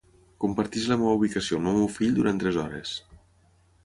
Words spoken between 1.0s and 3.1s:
meva ubicació amb el meu fill durant tres hores.